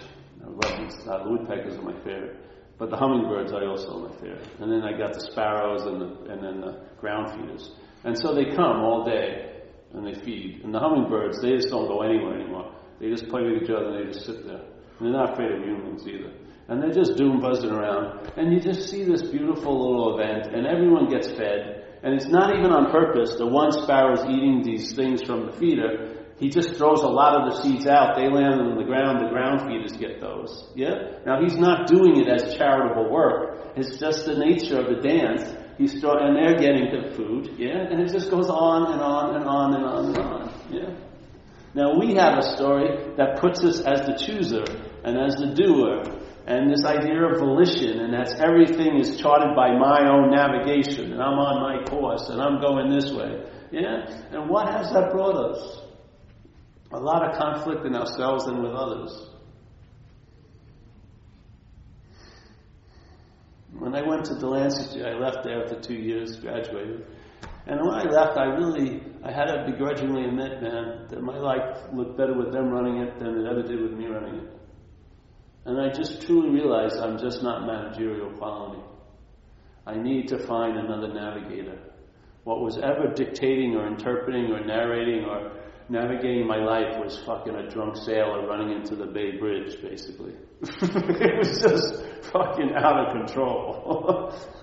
[0.43, 0.95] I love these.
[1.03, 2.37] The woodpeckers are my favorite.
[2.77, 4.47] But the hummingbirds I also my favorite.
[4.59, 7.71] And then I got the sparrows and, the, and then the ground feeders.
[8.03, 10.61] And so they come all day and they feed.
[10.63, 12.71] And the hummingbirds, they just don't go anywhere anymore.
[12.99, 14.61] They just play with each other and they just sit there.
[14.99, 16.31] And they're not afraid of humans either
[16.67, 18.31] and they're just doom buzzing around.
[18.35, 21.85] And you just see this beautiful little event, and everyone gets fed.
[22.03, 23.35] And it's not even on purpose.
[23.37, 26.25] The one sparrow is eating these things from the feeder.
[26.39, 28.15] He just throws a lot of the seeds out.
[28.15, 29.25] They land on the ground.
[29.25, 30.69] The ground feeders get those.
[30.75, 31.17] Yeah?
[31.25, 33.73] Now he's not doing it as charitable work.
[33.75, 35.41] It's just the nature of the dance.
[35.79, 37.55] He's and they're getting the food.
[37.57, 37.89] Yeah?
[37.89, 40.53] And it just goes on and on and on and on and on.
[40.71, 40.95] Yeah?
[41.73, 44.65] Now we have a story that puts us as the chooser
[45.03, 46.03] and as the doer
[46.47, 51.21] and this idea of volition, and that's everything is charted by my own navigation, and
[51.21, 53.43] I'm on my course, and I'm going this way.
[53.69, 54.05] Yeah?
[54.31, 55.81] And what has that brought us?
[56.93, 59.29] A lot of conflict in ourselves and with others.
[63.77, 67.05] When I went to Delancey, I left there after two years, graduated.
[67.65, 71.77] And when I left, I really, I had to begrudgingly admit, man, that my life
[71.93, 74.56] looked better with them running it than it ever did with me running it.
[75.67, 78.81] And I just truly realized I'm just not managerial quality.
[79.85, 81.77] I need to find another navigator.
[82.45, 85.51] What was ever dictating or interpreting or narrating or
[85.89, 90.35] navigating my life was fucking a drunk sailor running into the Bay Bridge, basically.
[90.61, 92.01] it was just
[92.31, 94.31] fucking out of control.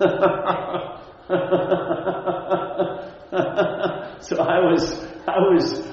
[4.21, 5.85] so I was, I was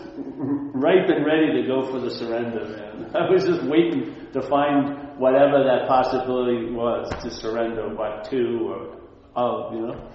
[0.74, 3.10] ripe and ready to go for the surrender, man.
[3.14, 8.96] I was just waiting to find whatever that possibility was to surrender, what to or
[9.34, 10.10] of, you know.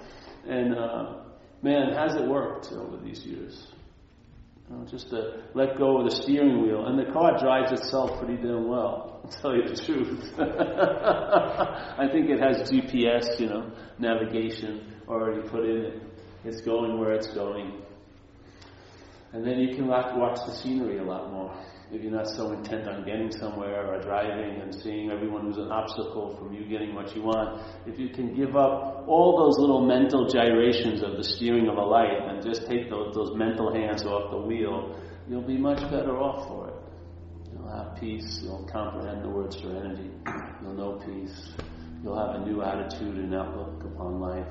[0.46, 1.14] And uh,
[1.62, 3.68] man, has it worked over these years?
[4.68, 8.18] You know, just to let go of the steering wheel, and the car drives itself
[8.18, 9.20] pretty damn well.
[9.24, 10.24] I'll tell you the truth.
[10.38, 16.02] I think it has GPS, you know, navigation already put in it.
[16.44, 17.82] It's going where it's going.
[19.32, 21.54] And then you can watch the scenery a lot more
[21.90, 25.72] if you're not so intent on getting somewhere or driving and seeing everyone who's an
[25.72, 29.86] obstacle from you getting what you want, if you can give up all those little
[29.86, 34.04] mental gyrations of the steering of a life and just take those, those mental hands
[34.04, 36.74] off the wheel, you'll be much better off for it.
[37.52, 40.10] You'll have peace, you'll comprehend the word serenity,
[40.62, 41.52] you'll know peace,
[42.04, 44.46] you'll have a new attitude and outlook upon life.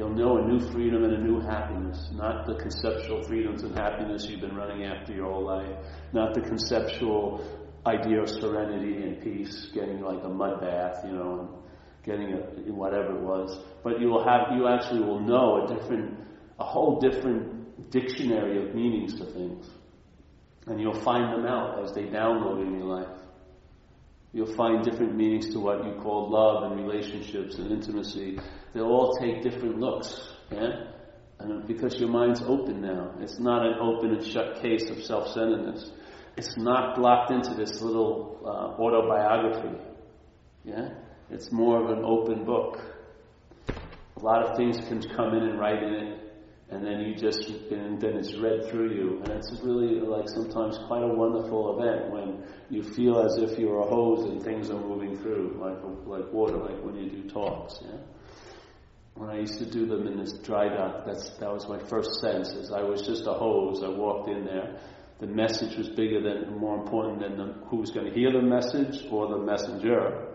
[0.00, 4.24] You'll know a new freedom and a new happiness, not the conceptual freedoms and happiness
[4.24, 5.76] you've been running after your whole life,
[6.14, 7.44] not the conceptual
[7.84, 11.48] idea of serenity and peace, getting like a mud bath, you know, and
[12.02, 13.62] getting a, whatever it was.
[13.84, 16.18] But you will have, you actually will know a different,
[16.58, 19.68] a whole different dictionary of meanings to things.
[20.66, 23.18] And you'll find them out as they download in your life.
[24.32, 28.38] You'll find different meanings to what you call love and relationships and intimacy.
[28.72, 30.86] They'll all take different looks, yeah?
[31.38, 33.14] And because your mind's open now.
[33.20, 35.90] It's not an open and shut case of self-centeredness.
[36.36, 39.78] It's not locked into this little uh, autobiography,
[40.64, 40.90] yeah?
[41.30, 42.78] It's more of an open book.
[43.68, 46.30] A lot of things can come in and write in it
[46.70, 50.78] and then you just and then it's read through you and it's really like sometimes
[50.86, 54.78] quite a wonderful event when you feel as if you're a hose and things are
[54.78, 57.98] moving through like like water like when you do talks yeah
[59.20, 62.20] when I used to do them in this dry dock that's that was my first
[62.20, 64.78] sense as I was just a hose I walked in there
[65.18, 68.40] the message was bigger than more important than the, who was going to hear the
[68.40, 70.26] message or the messenger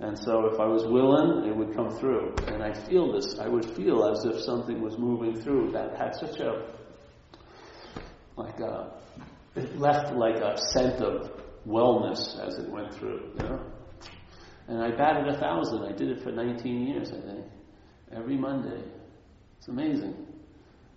[0.00, 2.34] and so if I was willing, it would come through.
[2.46, 6.14] And I feel this, I would feel as if something was moving through that had
[6.14, 6.64] such a,
[8.34, 8.94] like a,
[9.56, 11.30] it left like a scent of
[11.68, 13.60] wellness as it went through, you know?
[14.68, 15.82] And I batted a thousand.
[15.82, 17.44] I did it for 19 years, I think.
[18.14, 18.82] Every Monday.
[19.58, 20.14] It's amazing.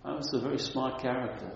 [0.04, 1.52] I was a very smart character.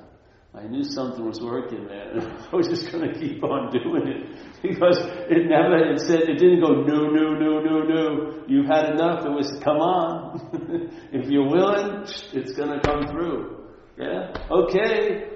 [0.55, 4.07] I knew something was working there, and I was just going to keep on doing
[4.09, 5.93] it because it never.
[5.93, 8.45] It said it didn't go no, no, no, no, no.
[8.47, 9.27] You've had enough.
[9.27, 10.91] It was come on.
[11.13, 13.67] if you're willing, it's going to come through.
[13.99, 14.33] Yeah.
[14.51, 15.29] Okay.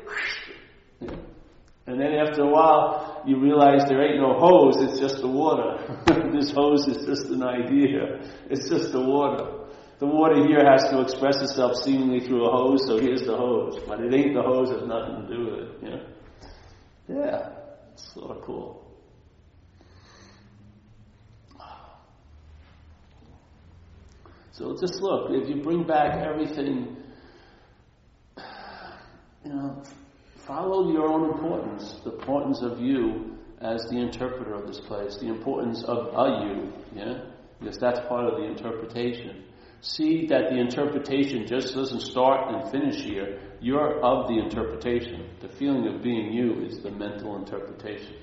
[1.85, 4.77] And then after a while, you realize there ain't no hose.
[4.79, 5.79] It's just the water.
[6.33, 8.21] this hose is just an idea.
[8.49, 9.62] It's just the water
[10.03, 13.79] the water here has to express itself seemingly through a hose, so here's the hose.
[13.87, 15.69] But it ain't the hose, has nothing to do with it.
[15.81, 17.25] You know?
[17.25, 17.51] Yeah,
[17.93, 18.85] it's sort of cool.
[24.51, 26.97] So just look, if you bring back everything,
[29.45, 29.85] you know,
[30.49, 35.29] follow your own importance, the importance of you as the interpreter of this place, the
[35.29, 37.21] importance of a you, yeah?
[37.61, 39.45] Because that's part of the interpretation.
[39.83, 43.40] See that the interpretation just doesn't start and finish here.
[43.61, 45.29] You're of the interpretation.
[45.40, 48.14] The feeling of being you is the mental interpretation.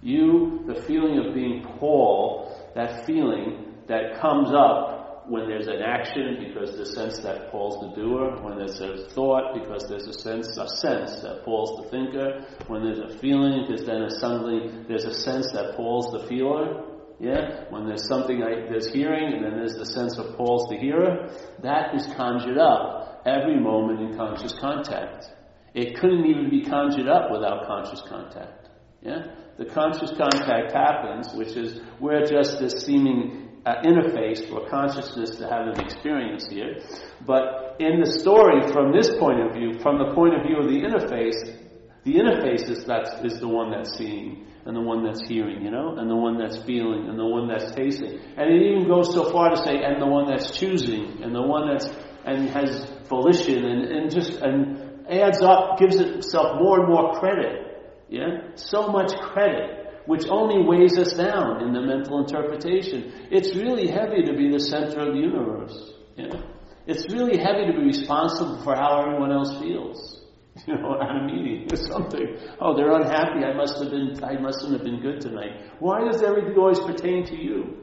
[0.00, 6.36] You, the feeling of being Paul, that feeling that comes up when there's an action
[6.46, 10.56] because the sense that Paul's the doer, when there's a thought because there's a sense,
[10.56, 15.14] a sense that Paul's the thinker, when there's a feeling because then suddenly there's a
[15.14, 16.84] sense that Paul's the feeler,
[17.18, 17.64] yeah?
[17.70, 21.30] When there's something I, there's hearing and then there's the sense of Paul's the hearer,
[21.62, 25.26] that is conjured up every moment in conscious contact.
[25.74, 28.68] It couldn't even be conjured up without conscious contact.
[29.02, 29.26] Yeah?
[29.58, 35.48] The conscious contact happens, which is we're just this seeming uh, interface for consciousness to
[35.48, 36.82] have an experience here.
[37.26, 40.68] But in the story, from this point of view, from the point of view of
[40.68, 41.56] the interface,
[42.04, 45.70] the interface is, that's, is the one that's seeing and the one that's hearing, you
[45.70, 48.18] know, and the one that's feeling and the one that's tasting.
[48.36, 51.42] And it even goes so far to say, and the one that's choosing and the
[51.42, 51.86] one that's,
[52.24, 58.04] and has volition and, and just, and adds up, gives itself more and more credit.
[58.08, 58.54] Yeah?
[58.56, 63.12] So much credit which only weighs us down in the mental interpretation.
[63.30, 65.92] It's really heavy to be the center of the universe.
[66.16, 66.42] Know?
[66.86, 70.22] It's really heavy to be responsible for how everyone else feels.
[70.66, 72.38] You know, at a meeting or something.
[72.60, 73.44] Oh, they're unhappy.
[73.44, 74.22] I must have been.
[74.24, 75.70] I mustn't have been good tonight.
[75.80, 77.76] Why does everything always pertain to you?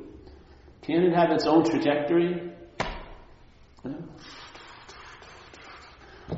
[0.82, 2.52] Can't it have its own trajectory?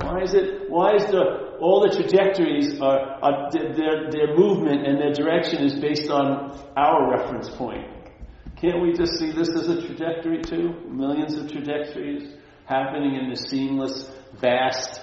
[0.01, 0.69] Why is it?
[0.69, 5.75] Why is the all the trajectories are, are their their movement and their direction is
[5.79, 7.87] based on our reference point?
[8.57, 10.73] Can't we just see this as a trajectory too?
[10.89, 15.01] Millions of trajectories happening in the seamless, vast,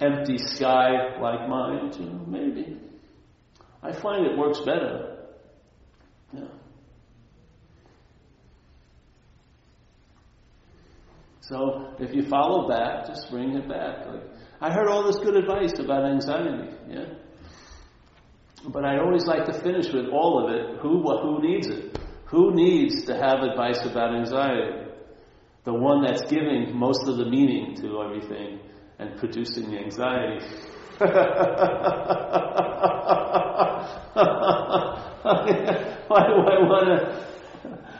[0.00, 2.24] empty sky like mine too?
[2.26, 2.78] Maybe.
[3.82, 5.26] I find it works better.
[6.32, 6.48] Yeah.
[11.40, 14.06] So if you follow back, just bring it back.
[14.06, 14.22] Like,
[14.60, 17.14] I heard all this good advice about anxiety, yeah.
[18.68, 20.80] But I always like to finish with all of it.
[20.80, 21.98] Who who needs it?
[22.26, 24.90] Who needs to have advice about anxiety?
[25.64, 28.60] The one that's giving most of the meaning to everything
[28.98, 30.44] and producing the anxiety.
[36.08, 37.28] Why do I want to?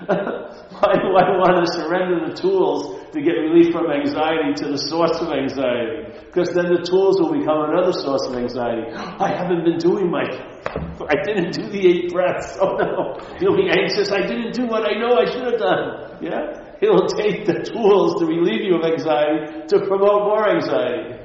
[0.08, 4.78] Why do I want to surrender the tools to get relief from anxiety to the
[4.78, 6.18] source of anxiety?
[6.26, 8.90] Because then the tools will become another source of anxiety.
[8.94, 12.56] I haven't been doing my, I didn't do the eight breaths.
[12.62, 13.18] Oh no.
[13.40, 14.10] You'll be anxious.
[14.12, 16.18] I didn't do what I know I should have done.
[16.20, 16.67] Yeah?
[16.82, 21.18] It will take the tools to relieve you of anxiety to promote more anxiety.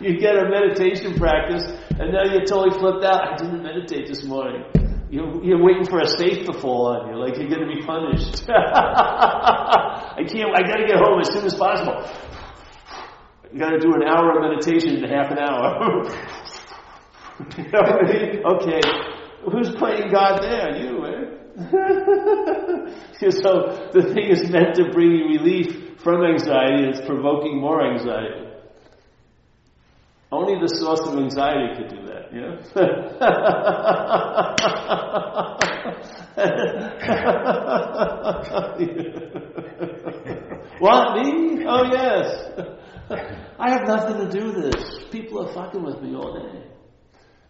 [0.04, 1.62] you get a meditation practice
[2.00, 3.22] and now you're totally flipped out.
[3.22, 4.64] I didn't meditate this morning.
[5.08, 7.82] You're, you're waiting for a safe to fall on you, like you're going to be
[7.86, 8.44] punished.
[8.50, 12.10] I can't, I got to get home as soon as possible.
[13.52, 16.06] You got to do an hour of meditation in half an hour.
[18.54, 18.80] okay,
[19.50, 20.76] who's playing God there?
[20.76, 21.24] You, eh?
[23.30, 28.46] so the thing is meant to bring you relief from anxiety, it's provoking more anxiety.
[30.32, 32.54] Only the source of anxiety could do that, yeah?
[40.78, 41.64] what, me?
[41.66, 42.46] Oh, yes.
[43.58, 45.00] I have nothing to do with this.
[45.10, 46.69] People are fucking with me all day.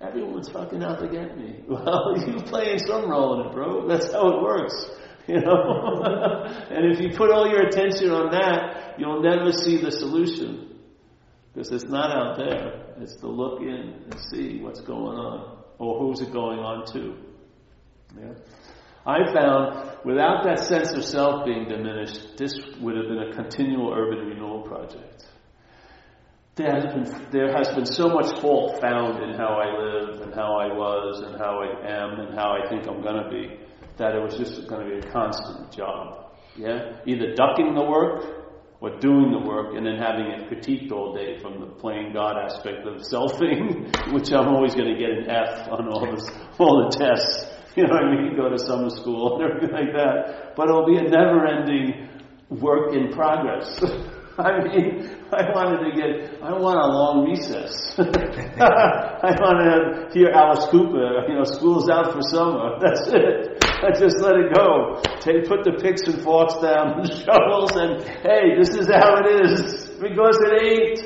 [0.01, 1.61] Everyone's fucking out to get me.
[1.69, 3.87] Well, you playing some role in it, bro.
[3.87, 4.91] That's how it works.
[5.29, 6.43] You know?
[6.71, 10.77] and if you put all your attention on that, you'll never see the solution.
[11.53, 12.95] Because it's not out there.
[13.01, 15.63] It's to look in and see what's going on.
[15.79, 17.17] Or who's it going on to.
[18.19, 18.33] Yeah.
[19.07, 23.93] I found without that sense of self being diminished, this would have been a continual
[23.93, 25.27] urban renewal project.
[26.61, 30.35] There has been, there has been so much fault found in how I live and
[30.35, 33.57] how I was and how I am and how I think I'm going to be
[33.97, 36.37] that it was just going to be a constant job.
[36.57, 37.01] Yeah?
[37.07, 38.45] Either ducking the work
[38.83, 42.37] or doing the work and then having it critiqued all day from the playing God
[42.37, 46.91] aspect of selfing, which I'm always going to get an F on all this, all
[46.91, 47.47] the tests.
[47.77, 48.37] You know what I mean?
[48.37, 50.57] Go to summer school and everything like that.
[50.57, 52.09] But it'll be a never ending
[52.51, 53.81] work in progress.
[54.45, 57.93] I mean, I wanted to get, I want a long recess.
[58.01, 62.79] I want to hear Alice Cooper, you know, school's out for summer.
[62.81, 63.61] That's it.
[63.85, 65.03] I just let it go.
[65.21, 69.45] Take, put the picks and forks down, the shovels, and hey, this is how it
[69.45, 69.93] is.
[70.01, 70.99] Because it ain't.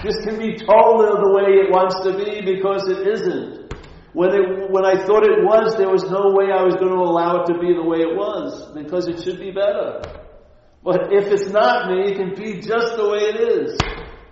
[0.00, 3.68] This can be told the way it wants to be because it isn't.
[4.14, 7.04] When, it, when I thought it was, there was no way I was going to
[7.04, 10.21] allow it to be the way it was because it should be better.
[10.84, 13.78] But if it's not me, it can be just the way it is.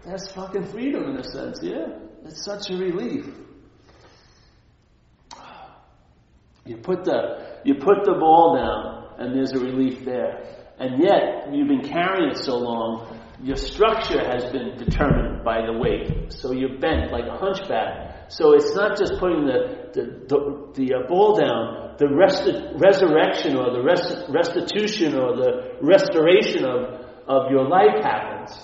[0.05, 1.87] That's fucking freedom in a sense, yeah?
[2.25, 3.27] It's such a relief.
[6.67, 10.61] You put the you put the ball down and there's a relief there.
[10.79, 15.73] And yet, you've been carrying it so long, your structure has been determined by the
[15.73, 16.33] weight.
[16.33, 18.10] So you're bent like a hunchback.
[18.31, 20.39] So it's not just putting the, the, the,
[20.79, 27.03] the uh, ball down, the resti- resurrection or the rest- restitution or the restoration of,
[27.27, 28.55] of your life happens.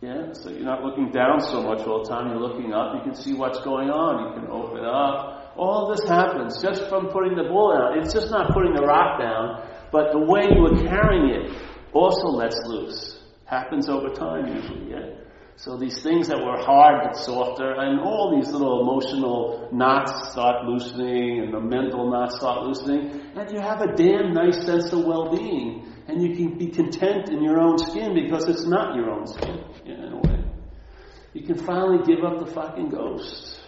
[0.00, 3.02] Yeah, so you're not looking down so much all the time, you're looking up, you
[3.02, 7.36] can see what's going on, you can open up, all this happens just from putting
[7.36, 7.98] the ball down.
[8.00, 11.52] It's just not putting the rock down, but the way you were carrying it
[11.92, 13.20] also lets loose.
[13.44, 15.19] Happens over time usually, yeah?
[15.60, 20.64] So these things that were hard get softer, and all these little emotional knots start
[20.64, 25.04] loosening, and the mental knots start loosening, and you have a damn nice sense of
[25.04, 29.26] well-being, and you can be content in your own skin because it's not your own
[29.26, 30.42] skin, in a way.
[31.34, 33.60] You can finally give up the fucking ghost.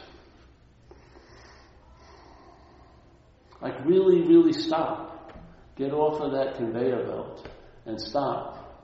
[3.60, 5.30] Like really, really stop.
[5.76, 7.46] Get off of that conveyor belt
[7.84, 8.80] and stop.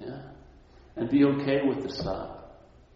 [0.00, 0.33] Yeah?
[0.96, 2.44] And be okay with the stop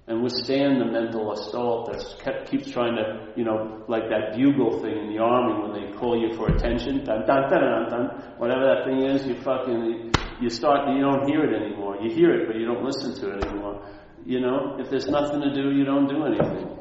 [0.08, 4.96] and withstand the mental assault that keeps trying to, you know, like that bugle thing
[4.96, 8.04] in the army when they call you for attention, dun dun dun dun dun,
[8.38, 11.98] whatever that thing is, you fucking, you start, you don't hear it anymore.
[12.00, 13.86] You hear it, but you don't listen to it anymore.
[14.24, 16.78] You know, if there's nothing to do, you don't do anything.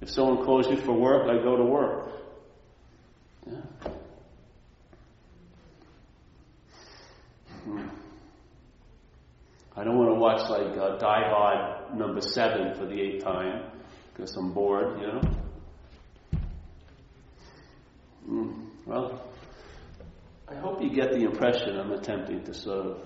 [0.00, 2.10] If someone calls you for work, I go to work.
[3.46, 3.90] Yeah.
[7.64, 7.99] Hmm.
[9.80, 13.62] I don't want to watch like uh, Die Hard number seven for the eighth time
[14.12, 15.22] because I'm bored, you know.
[18.28, 18.66] Mm.
[18.84, 19.24] Well,
[20.46, 23.02] I hope you get the impression I'm attempting to sort of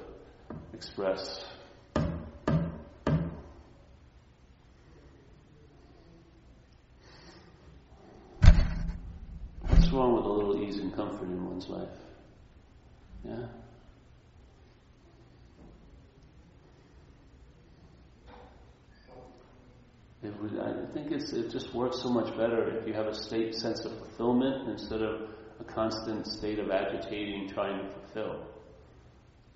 [0.73, 1.45] express.
[9.61, 11.89] What's wrong with a little ease and comfort in one's life?
[13.25, 13.47] Yeah?
[20.25, 23.55] It would, I think it just works so much better if you have a state
[23.55, 25.29] sense of fulfillment instead of
[25.61, 28.47] a constant state of agitating trying to fulfill.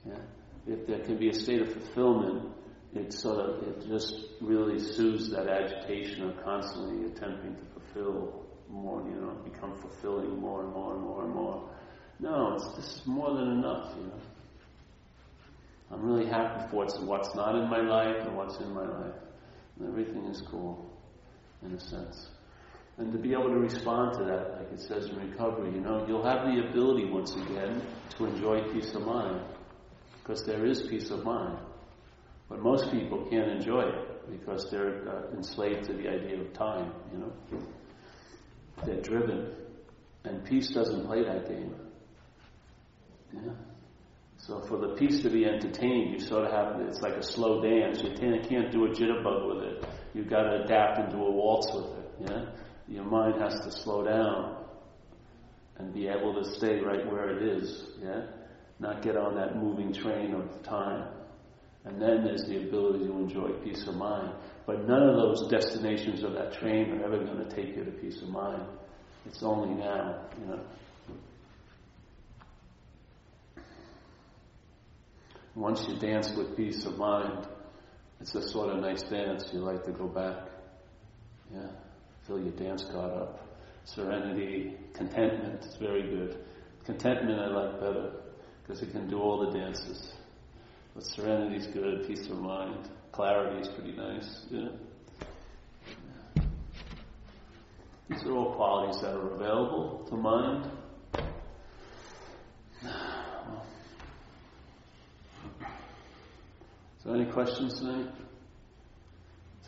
[0.06, 0.18] Yeah?
[0.66, 2.52] If there can be a state of fulfillment,
[2.94, 9.02] it sort of it just really soothes that agitation of constantly attempting to fulfill more,
[9.08, 11.70] you know, become fulfilling more and more and more and more.
[12.20, 14.20] No, it's this is more than enough, you know.
[15.90, 19.14] I'm really happy for what's, what's not in my life and what's in my life.
[19.86, 20.90] Everything is cool,
[21.64, 22.28] in a sense.
[22.96, 26.04] And to be able to respond to that, like it says in recovery, you know,
[26.08, 27.80] you'll have the ability once again
[28.16, 29.40] to enjoy peace of mind.
[30.20, 31.58] Because there is peace of mind.
[32.48, 36.92] But most people can't enjoy it because they're uh, enslaved to the idea of time,
[37.12, 37.32] you know.
[38.84, 39.52] They're driven.
[40.24, 41.74] And peace doesn't play that game.
[43.32, 43.52] Yeah.
[44.48, 47.60] So for the peace to be entertained, you sort of have, it's like a slow
[47.60, 48.00] dance.
[48.02, 49.84] You can't do a jitterbug with it.
[50.14, 52.44] You've got to adapt and do a waltz with it, yeah?
[52.88, 54.64] Your mind has to slow down
[55.76, 58.22] and be able to stay right where it is, yeah?
[58.80, 61.08] Not get on that moving train of time.
[61.84, 64.32] And then there's the ability to enjoy peace of mind.
[64.66, 67.90] But none of those destinations of that train are ever going to take you to
[67.90, 68.62] peace of mind.
[69.26, 70.60] It's only now, you know.
[75.58, 77.44] Once you dance with peace of mind,
[78.20, 79.50] it's a sort of nice dance.
[79.52, 80.36] You like to go back.
[81.52, 81.66] Yeah.
[82.28, 83.40] Feel your dance caught up.
[83.84, 86.44] Serenity, contentment is very good.
[86.84, 88.12] Contentment I like better
[88.62, 90.12] because it can do all the dances.
[90.94, 92.88] But serenity is good, peace of mind.
[93.10, 94.46] Clarity is pretty nice.
[94.50, 94.68] Yeah.
[98.08, 100.70] These are all qualities that are available to mind.
[107.14, 108.10] Any questions tonight?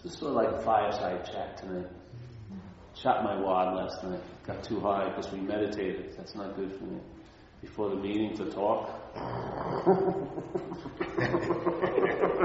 [0.02, 1.86] This is sort of like a fireside chat tonight.
[2.94, 4.20] Shot my wad last night.
[4.46, 6.12] Got too high because we meditated.
[6.18, 7.00] That's not good for me.
[7.62, 8.90] Before the meeting to talk.
[9.16, 9.20] I,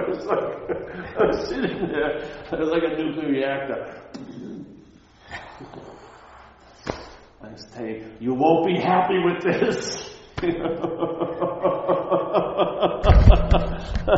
[0.07, 0.69] was like,
[1.19, 2.21] I was sitting there.
[2.51, 4.01] I was like a nuclear reactor.
[7.41, 10.09] Was saying, you won't be happy with this.